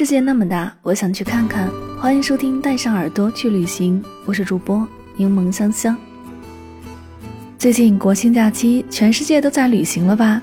[0.00, 1.68] 世界那么大，我想去看看。
[2.00, 5.94] 欢迎收听《带上耳朵去旅行》，我是主播柠檬香香。
[7.58, 10.40] 最近国庆假期，全世界都在旅行了吧？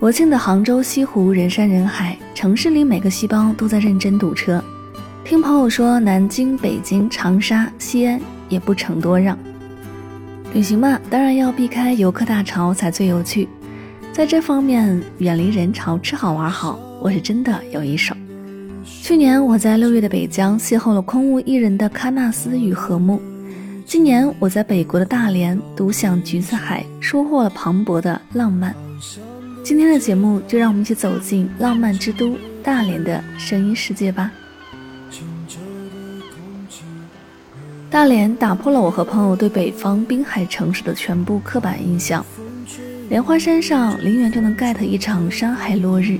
[0.00, 4.64] 国庆的杭州西湖人山人海，城市里每个细胞都在认真堵车。
[5.26, 8.18] 听朋友说，南京、北京、长沙、西安
[8.48, 9.38] 也不成多让。
[10.54, 13.46] 旅行嘛，当然要避开游客大潮才最有趣。
[14.10, 18.16] 在这方面，远离人潮，吃好玩好，我是真的有一手。
[19.04, 23.20] 去年我在六月的北疆邂逅了空无一人的喀纳斯与禾木，
[23.84, 28.74] 今年我在北国的大连独享橘子海，收获了磅礴的浪漫。
[29.62, 34.32] 今天的节目就让我们一起走进浪漫之都大连的声音世界吧。
[37.90, 42.24] 大连打破了我和朋友对北方滨海城市的全部刻板印象，
[43.10, 46.18] 莲花山上零元就能 get 一场山海落日。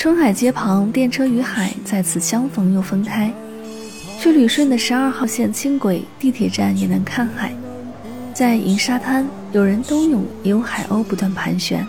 [0.00, 3.30] 春海街旁，电车与海在此相逢又分开。
[4.18, 7.54] 去旅顺的十二号线轻轨地铁站也能看海。
[8.32, 11.86] 在银沙滩，有人冬泳，也有海鸥不断盘旋。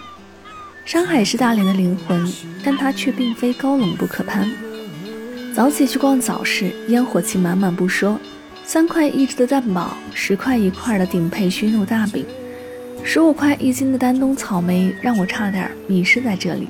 [0.84, 2.30] 山海是大连的灵魂，
[2.66, 4.46] 但它却并非高冷不可攀。
[5.56, 8.20] 早起去逛早市，烟火气满满不说，
[8.66, 12.26] 三块一只的蛋堡，十块一块的顶配熏肉大饼，
[13.06, 16.68] 十五块一斤的丹东草莓，让我差点迷失在这里。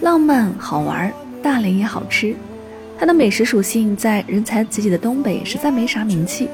[0.00, 1.12] 浪漫好玩，
[1.42, 2.34] 大连也好吃。
[2.98, 6.48] 它的美食属性在人才济济的东北实在没啥名气，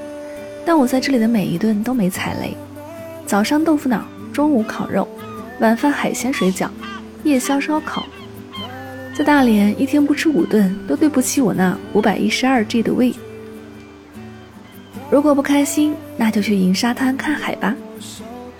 [0.64, 2.56] 但我在这里的每一顿都没踩雷。
[3.26, 5.06] 早上豆腐脑，中午烤肉，
[5.60, 6.68] 晚饭海鲜水饺，
[7.24, 8.04] 夜宵烧烤。
[9.14, 13.14] 在大连一天不吃五顿，都对不起我那五百一十二 G 的胃。
[15.10, 17.76] 如果不开心，那就去银沙滩看海吧。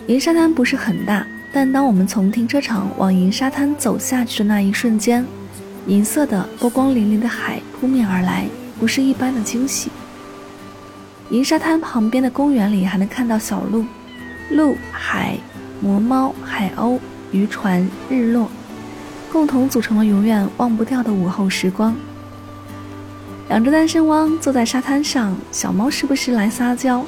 [0.06, 1.26] 银沙滩不是很大。
[1.52, 5.24] 但当我们从停车场往银沙滩走下去的那一瞬间，
[5.86, 8.46] 银色的波光粼粼的海扑面而来，
[8.80, 9.90] 不是一般的惊喜。
[11.28, 13.84] 银沙滩旁边的公园里还能看到小鹿、
[14.50, 15.36] 鹿、海、
[15.80, 16.98] 魔猫、海鸥、
[17.32, 18.48] 渔船、日落，
[19.30, 21.94] 共同组成了永远忘不掉的午后时光。
[23.48, 27.04] 两只单身汪坐在沙滩上，小猫时不时来撒娇，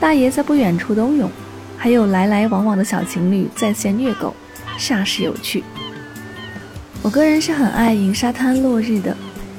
[0.00, 1.30] 大爷在不远处兜泳。
[1.78, 4.34] 还有来来往往的小情侣在线虐狗，
[4.76, 5.62] 煞是有趣。
[7.00, 9.16] 我个人是很爱银沙滩落日的，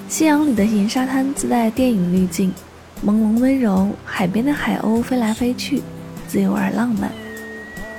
[0.10, 2.54] 夕阳里的银沙滩自带电影滤镜，
[3.06, 5.82] 朦胧温柔，海边的海鸥飞来飞去，
[6.28, 7.10] 自由而浪漫。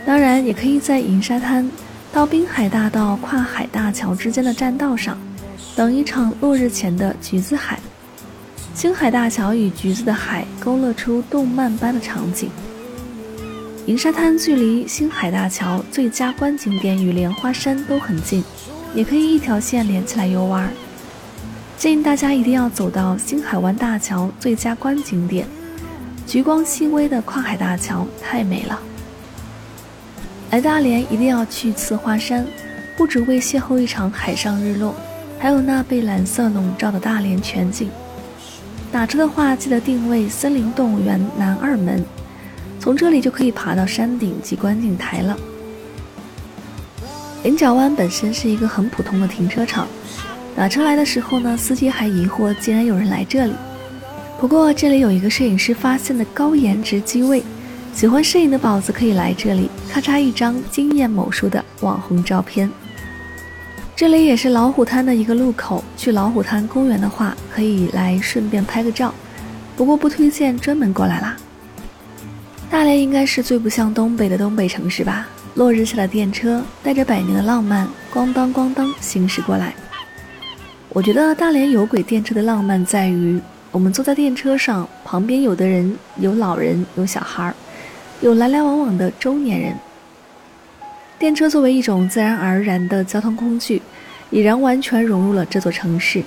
[0.05, 1.69] 当然，也可以在银沙滩
[2.13, 5.17] 到滨海大道跨海大桥之间的栈道上，
[5.75, 7.79] 等一场落日前的橘子海。
[8.75, 12.51] 青海大桥与橘子的海勾勒出动漫般的场景。
[13.91, 18.45] 银沙滩距离星海大桥最佳观景点与莲花山都很近，
[18.95, 20.73] 也可以一条线连起来游玩。
[21.77, 25.45] 建议大家一定要走到星海湾大桥最佳观景点，
[26.25, 28.79] 橘光熹微的跨海大桥太美了。
[30.53, 32.47] 来大连一定要去刺花山，
[32.97, 34.95] 不只为邂逅一场海上日落，
[35.37, 37.91] 还有那被蓝色笼罩的大连全景。
[38.93, 42.05] 打车的话，记得定位森林动物园南二门。
[42.81, 45.37] 从这里就可以爬到山顶及观景台了。
[47.45, 49.87] 菱角湾本身是一个很普通的停车场，
[50.57, 53.53] 打车来的时候呢，司机还疑惑竟然有人来这里。
[54.41, 57.43] 不过这里有一个摄影师发现的高颜值机位，
[57.93, 62.71] 喜欢摄影的宝子可以来这里，咔嚓一张惊艳某书的网红照片。
[63.95, 69.13] 这里也是老虎滩的一个路口，去老虎滩公园的话，可以来顺便拍个照，
[69.77, 71.37] 不过不推荐专门过来啦。
[72.71, 75.27] 大连应该是最不像东北的东北城市吧？
[75.57, 79.75] 落日下的电车带着百年的浪漫，咣当咣当行驶过来。
[80.91, 83.41] 我觉得大连有轨电车的浪漫在于，
[83.73, 87.55] 我们坐在电车上，旁边有的人有老人，有小孩儿，
[88.21, 89.75] 有来来往往的中年人。
[91.19, 93.83] 电车作为一种自然而然的交通工具，
[94.31, 96.23] 已然完全融入了这座城市。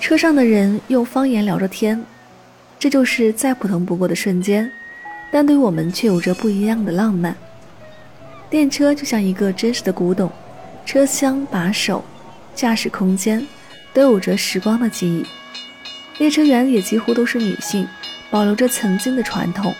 [0.00, 2.02] 车上的人用方言聊着天，
[2.78, 4.70] 这就是再普通不过的瞬间，
[5.32, 7.34] 但对我们却有着不一样的浪漫。
[8.48, 10.30] 电车就像一个真实的古董，
[10.86, 12.04] 车厢、把手、
[12.54, 13.44] 驾驶空间
[13.92, 15.26] 都有着时光的记忆。
[16.18, 17.88] 列车员也几乎都是女性，
[18.30, 19.74] 保留着曾经的传统。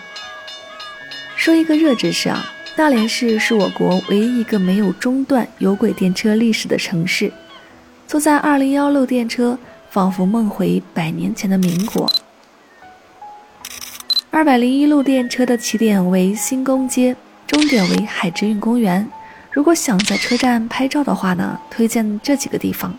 [1.37, 2.43] 说一个热知识啊。
[2.75, 7.31] 大连市是我国唯一一个没有中断有轨电车历史的城市。
[8.07, 9.59] 坐在2016电车，
[9.91, 12.11] 仿佛梦回百年前的民国。
[14.33, 17.15] 201路电车的起点为新宫街，
[17.45, 19.07] 终点为海之韵公园。
[19.51, 22.91] 如果想在车站拍照的话呢，推荐这几个地方。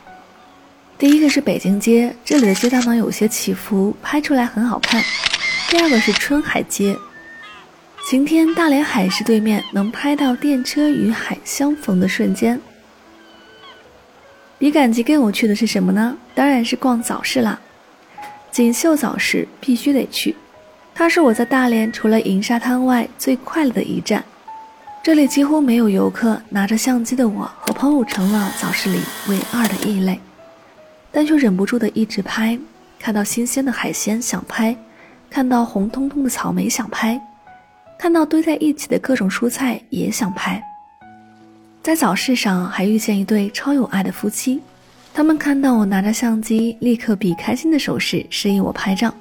[0.96, 5.02] 第一个是北京街，这里的街道呢有些起伏，拍出来很好看。
[5.68, 6.96] 第二个是春海街。
[8.08, 12.60] 晴天，大连海市对面能拍到电车与海相逢的瞬间。
[14.56, 16.16] 比赶集更有趣的是什么呢？
[16.32, 17.58] 当然是逛早市啦！
[18.52, 20.36] 锦绣早市必须得去，
[20.94, 24.24] 它是我在大连除了银沙滩外最快乐的一站。
[25.02, 30.18] 这里几乎没有游客，拿着相机的我和朋友成了早市里唯二的异类，
[31.10, 32.58] 但却忍不住的一直拍。
[32.98, 34.74] 看到新鲜的海鲜想拍，
[35.28, 37.20] 看到红彤彤的草莓想拍。
[37.98, 40.62] 看到堆在一起的各种蔬菜也想拍。
[41.82, 44.62] 在早市上还遇见一对超有爱的夫妻，
[45.12, 49.14] 他们看到我拿着相机，立刻比开心的手势示意我拍照，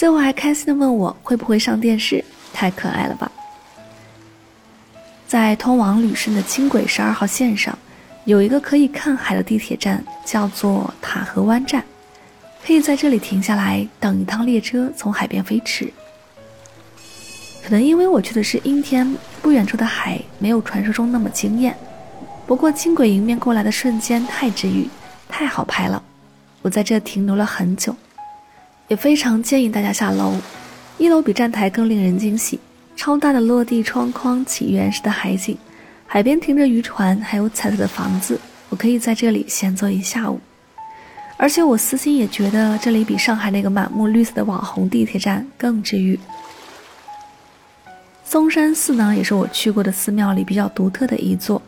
[0.00, 2.24] 最后还开心的问我会不会上电视，
[2.54, 3.30] 太可爱了吧！
[5.28, 7.78] 在通往旅顺的轻轨十二号线上，
[8.24, 11.84] 有一个可以看海的地铁站，叫做塔河湾站，
[12.64, 15.92] 可以在这里停下来等一趟列车从海边飞驰。
[17.62, 21.76] 可能因为我去的是阴天，不远处的海没有传说中那么惊艳。
[22.46, 24.88] 不过轻轨迎面过来的瞬间太治愈，
[25.28, 26.02] 太好拍了。
[26.62, 27.94] 我在这停留了很久，
[28.90, 30.34] 也非常建议大家下楼。
[30.98, 32.58] 一楼比站台更令人惊喜，
[32.96, 35.56] 超大的落地窗框，起原始的海景，
[36.08, 38.38] 海边停着渔船，还有彩色的房子。
[38.68, 40.40] 我可以在这里闲坐一下午。
[41.36, 46.18] 而且我私心也觉得这里比上海那个满目绿色的网红地铁站更治愈。
[48.24, 51.62] 嵩山寺呢，也是我去过的寺庙里比较独特的一座。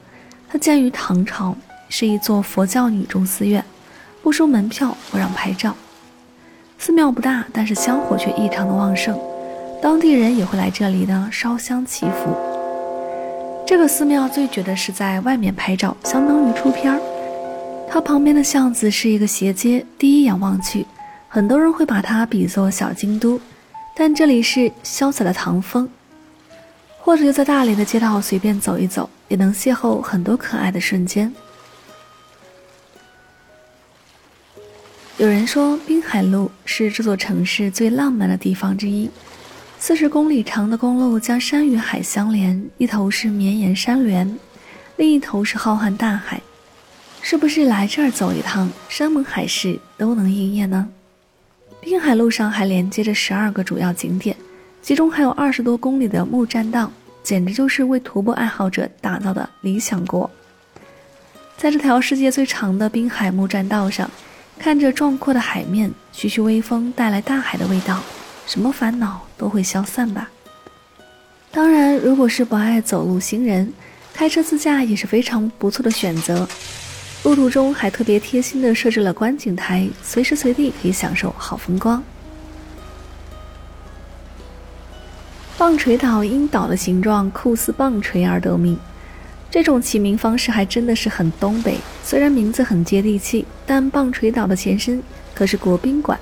[0.50, 1.56] 它建于唐朝，
[1.88, 3.64] 是一座佛教女众寺院，
[4.22, 5.74] 不收门票，不让拍照。
[6.84, 9.16] 寺庙不大，但是香火却异常的旺盛，
[9.80, 12.36] 当地人也会来这里呢烧香祈福。
[13.64, 17.00] 这个寺庙最绝的是在外面拍照，相当于出片儿。
[17.88, 20.84] 它旁边的巷子是一个斜街，第一眼望去，
[21.28, 23.40] 很多人会把它比作小京都，
[23.94, 25.88] 但这里是潇洒的唐风。
[26.98, 31.32] 或者就在大连的街道随便走一走，也能邂逅很多可爱的瞬间。
[35.22, 39.08] 有人说，滨海路是这座城市最浪漫的地方之一。
[39.78, 44.36] 四十公里长的公路将山与海相连，一头是绵延山峦，
[44.96, 46.42] 另一头是浩瀚大海。
[47.20, 50.88] 是不是来这儿走一趟，山盟海誓都能应验呢？
[51.80, 54.36] 滨海路上还连接着十二个主要景点。
[54.82, 56.90] 其中还有二十多公里的木栈道，
[57.22, 60.28] 简直就是为徒步爱好者打造的理想国。
[61.56, 64.10] 在这条世界最长的滨海木栈道上，
[64.62, 68.00] 看着壮阔的海面，徐徐微风带来大海的味道，
[68.46, 70.30] 什么烦恼都会消散吧。
[71.50, 73.72] 当然，如果是不爱走路行人，
[74.14, 76.48] 开车自驾也是非常不错的选择。
[77.24, 82.00] 路途中还特别贴心的设置了观景台，随时随地可以享受好风光。
[85.58, 88.78] 棒槌岛因岛的形状酷似棒槌而得名，
[89.52, 91.76] 这种起名方式还真的是很东北。
[92.02, 95.02] 虽然名字很接地气，但棒槌岛的前身
[95.34, 96.18] 可是国宾馆，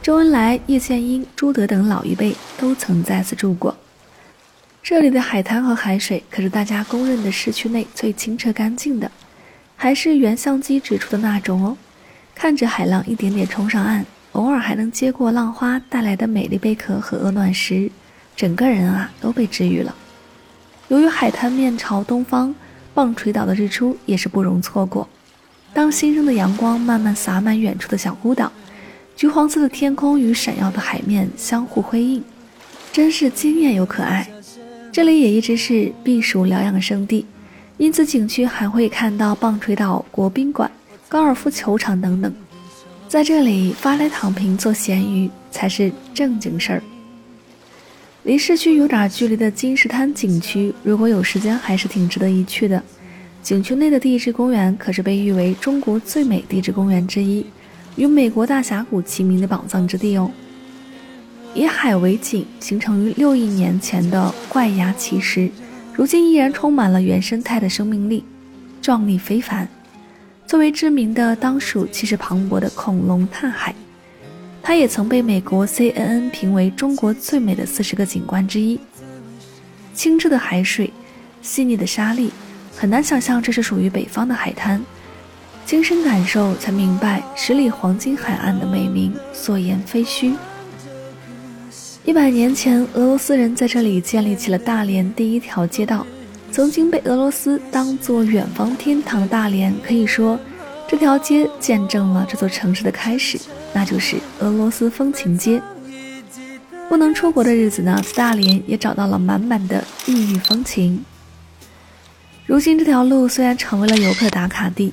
[0.00, 3.76] 周恩来、叶剑英、朱德等老一辈都曾在此住过。
[4.82, 9.10] 这里的海滩和海水可是大家公认的市区内最清澈干净的，
[9.76, 11.76] 还是原相机指出的那种哦。
[12.34, 17.90] 看着海浪一点点冲上岸，偶尔还能接过浪花带来的美丽贝壳和鹅卵石。
[18.34, 19.94] 整个人啊都被治愈了。
[20.88, 22.54] 由于海滩面朝东方，
[22.94, 25.08] 棒槌岛的日出也是不容错过。
[25.74, 28.50] 当新生的阳光慢慢洒满远处的小孤岛，
[29.16, 32.22] 橘黄色的天空与闪耀的海面相互辉映，
[32.92, 34.28] 真是惊艳又可爱。
[34.92, 37.26] 这里也一直是避暑疗养胜地，
[37.76, 40.70] 因此景区还会看到棒槌岛国宾馆、
[41.08, 42.32] 高尔夫球场等等。
[43.08, 46.82] 在这里发呆躺平做咸鱼才是正经事儿。
[48.26, 52.82] 离市区有点距离的金石滩景区，如果有时间还是挺值得一去的。
[53.40, 57.46] 景区内的地质公园可是被誉为中国最美地质公园之一，
[57.94, 60.28] 与美国大峡谷齐名的宝藏之地哦。
[61.54, 65.48] 以海为景，形成于六亿年前的怪崖奇石，
[65.94, 68.24] 如今依然充满了原生态的生命力，
[68.82, 69.68] 壮丽非凡。
[70.48, 73.72] 作为知名的，当属气势磅礴的恐龙探海。
[74.66, 78.80] 它也曾被美国 CNN 评为中国最美的四十个景观之一。
[79.94, 80.92] 清澈的海水，
[81.40, 82.32] 细腻的沙粒，
[82.76, 84.84] 很难想象这是属于北方的海滩。
[85.64, 90.34] 亲身感受才明白十里黄金海岸的美名，所言非虚。
[92.04, 96.04] 一百年前，俄罗斯人在这里建立起了大连第一条街道。
[96.50, 100.36] 曾经被俄罗斯当作远方天堂的大连，可以说，
[100.88, 103.38] 这条街见证了这座城市的开始。
[103.72, 105.60] 那就是俄罗斯风情街。
[106.88, 111.04] 不能出国的日子呢，大连也找到了满满的异域风情。
[112.46, 114.92] 如今这条路虽然成为了游客打卡地，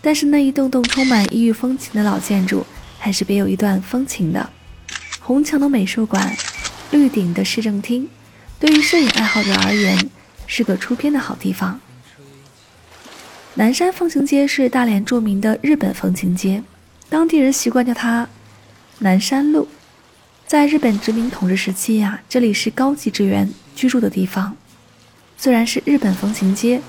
[0.00, 2.64] 但是那一栋栋充满异域风情的老建筑
[2.98, 4.48] 还是别有一段风情的。
[5.20, 6.34] 红墙的美术馆，
[6.90, 8.08] 绿顶的市政厅，
[8.58, 10.10] 对于摄影爱好者而言
[10.46, 11.78] 是个出片的好地方。
[13.58, 16.62] 南山风情街是大连著名的日本风情街。
[17.08, 18.28] 当地人习惯叫它
[18.98, 19.66] 南山路。
[20.46, 24.54] 在日本殖民统治时期呀，这里是高级职员居住的地方。
[25.38, 26.82] 虽然是日本风情街，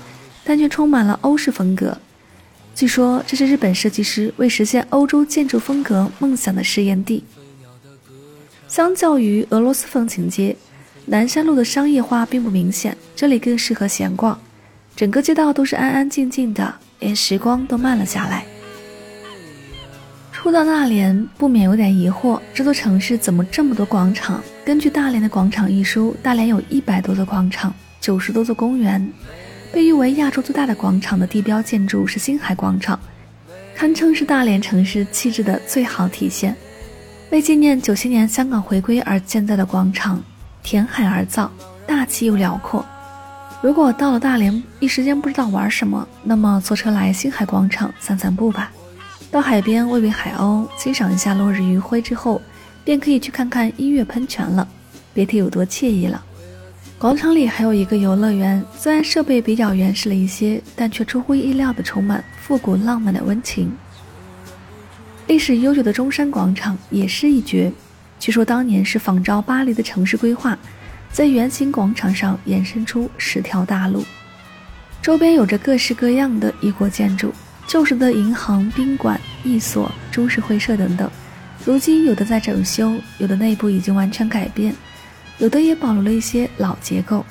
[0.44, 1.96] 但却充满了欧式风格。
[2.74, 7.24] 据说这是日本设计师为实现欧洲建筑风格梦想的试验地。
[8.68, 10.54] 相较于俄罗斯风情街，
[11.06, 14.38] 南山路的商业化并不明显，这里更适合闲逛。
[14.98, 18.44] 整个街道都是安安静静的，连时光都慢了下来。
[20.32, 24.42] 初到大连，不免有点疑惑：这座城市怎么这么多广场？
[24.64, 29.08] 根据《大连的广场》一书，大连有一百多座广场，九十多座公园。
[29.72, 32.98] 被誉为亚洲最大的广场的地标建筑是星海广场，
[33.76, 36.56] 堪称是大连城市气质的最好体现。
[37.30, 40.20] 为纪念九七年香港回归而建造的广场，
[40.64, 41.48] 填海而造，
[41.86, 42.84] 大气又辽阔。
[43.60, 48.70] 如果到了大连一时间不知道玩什么，那么坐车来星海广场散散步吧。
[49.32, 52.40] 到海边喂喂海鸥，欣赏一下落日余晖之后，
[52.84, 54.66] 便可以去看看音乐喷泉了，
[55.12, 56.24] 别提有多惬意了。
[56.98, 63.72] 广场里还有一个游乐园，虽然设备比较原始了一些，但却出乎意料的充满复古浪漫的温情。
[65.26, 67.72] 历史悠久的中山广场也是一绝，
[68.20, 70.56] 据说当年是仿照巴黎的城市规划，
[71.10, 74.04] 在圆形广场上延伸出十条大路，
[75.02, 77.32] 周边有着各式各样的异国建筑。
[77.66, 81.10] 旧时的银行、宾馆、艺所、中式会社等等，
[81.66, 84.74] 如今有的在整修，有的内部已经完全改变，
[85.36, 87.26] 有的也保留了一些老结构。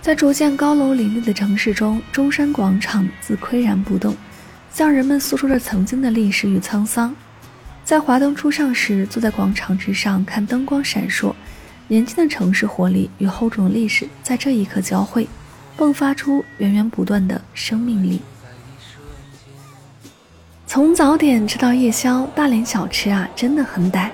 [0.00, 4.16] 在逐渐高楼林立的城市中，中山广场自岿然不动，
[4.72, 7.14] 向人们诉说着曾经的历史与沧桑。
[7.84, 11.34] 在华灯初上时，坐在广场之上看灯光闪烁，
[11.86, 15.28] 年轻的城市活力与厚重的历史在这一刻交汇，
[15.76, 18.22] 迸发出源源不断的生命力。
[20.66, 24.08] 从早点吃到夜宵，大连小吃啊真的很歹。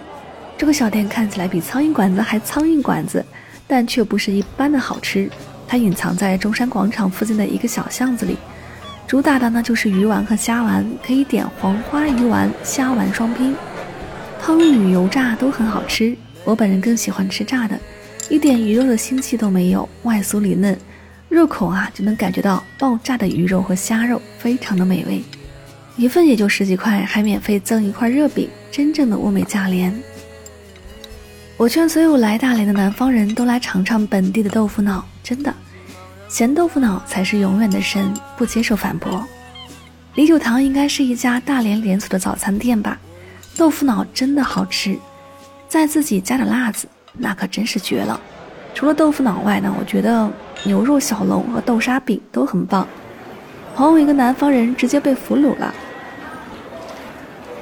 [0.59, 3.25] 这个小店看起来比苍蝇馆子还苍蝇馆子，
[3.67, 5.31] 但却不是一般的好吃。
[5.67, 8.37] 它隐藏在中山广场附近的一个小巷子里，
[9.07, 13.55] 主打的呢就是鱼丸和虾丸，可以点黄花鱼丸、虾丸双拼，
[14.43, 16.17] 汤与油炸都很好吃。
[16.45, 17.79] 我本人更喜欢吃炸的，
[18.29, 20.77] 一点鱼肉的腥气都没有，外酥里嫩，
[21.29, 25.23] 入口啊就能感觉到爆炸的鱼肉和虾肉，非常的美味。
[25.97, 29.95] 一份也就十几块，还免费赠一块热饼，真正的物美价廉。
[31.59, 35.55] 我劝所有来大连的南方人都来尝尝本地的豆腐脑，真的，
[36.27, 39.23] 咸豆腐脑才是永远的神，不接受反驳。
[40.15, 42.99] 李九堂应该是一家大连连锁的早餐店吧？
[43.57, 44.97] 豆腐脑真的好吃，
[45.71, 48.21] 再自己加点辣子，那可真是绝了。
[48.75, 50.29] 除了豆腐脑外呢，我觉得
[50.65, 52.85] 牛肉小笼和豆沙饼都很棒。
[53.77, 55.73] 朋友一个南方人直接被俘虏了。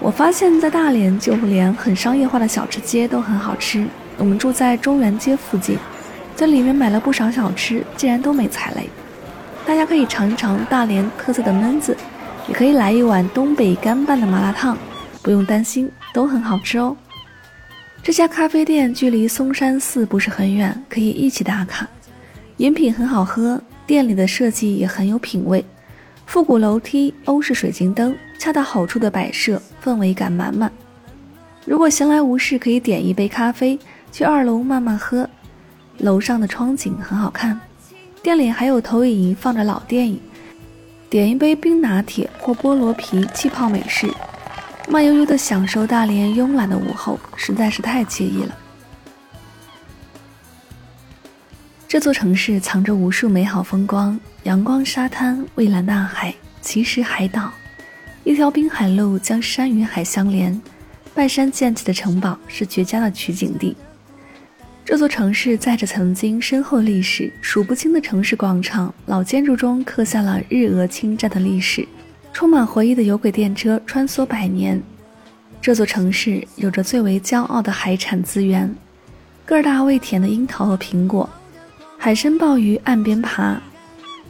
[0.00, 3.87] 我发现，在大连就连很商业化的小吃街都很好吃。
[4.17, 5.77] 我们住在中原街附近，
[6.35, 8.88] 在里面买了不少小吃，竟然都没踩雷。
[9.67, 11.95] 大家可以尝一尝大连特色的焖子，
[12.47, 14.79] 也可以来一碗东北干拌的麻辣烫，
[15.21, 16.97] 不用担心，都很好吃哦。
[18.02, 21.87] 这家咖啡店距离嵩山寺不是很远，可以一起打卡。
[22.57, 25.64] 饮品很好喝，店里的设计也很有品味。
[26.25, 30.73] 复古楼梯、欧式水晶灯，恰到好处的摆设，氛围感满满。
[31.67, 33.78] 如果闲来无事，可以点一杯咖啡，
[34.11, 35.28] 去二楼慢慢喝。
[35.99, 37.61] 楼上的窗景很好看，
[38.23, 40.19] 店里还有投影仪放着老电影，
[41.11, 44.09] 点一杯冰拿铁或菠萝啤，气泡美式，
[44.90, 48.57] 慢悠悠的享受大连慵懒的午后，实在是太惬意了。
[51.87, 57.52] 这座城市藏着无数美好风光：阳光、沙滩、蔚蓝大海、奇石海岛。
[58.25, 60.59] 一条滨海路将山与海相连，
[61.14, 63.76] 半山建起的城堡是绝佳的取景地。
[64.85, 71.87] 这座城市载着曾经深厚历史，数不清的城市广场、老建筑中刻下了日俄侵占的历史。
[72.32, 74.82] 充满回忆的有轨电车穿梭百年。
[75.61, 78.73] 这座城市有着最为骄傲的海产资源：
[79.44, 81.28] 个大味甜的樱桃和苹果。
[81.99, 83.61] 海参鲍鱼岸边爬，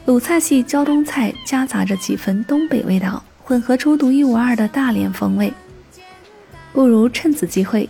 [0.05, 5.53] 鲁菜系胶东菜夹杂着几分东北味道，混合出独一无二的大连风味。
[6.73, 7.87] 不如趁此机会，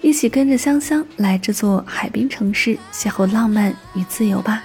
[0.00, 4.64] 一起跟着香香来这座海滨城市，邂逅浪漫与自由吧。